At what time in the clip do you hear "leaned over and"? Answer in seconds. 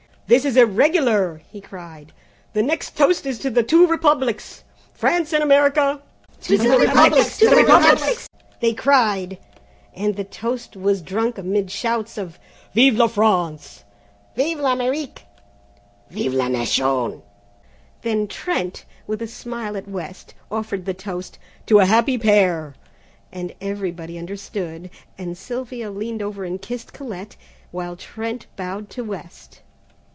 25.91-26.61